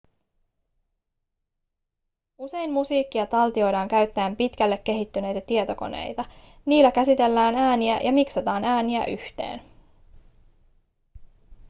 [2.37, 6.25] usein musiikkia taltioidaan käyttäen pitkälle kehittyneitä tietokoneita
[6.65, 9.61] niillä käsitellään ääniä ja miksataan ääniä yhteen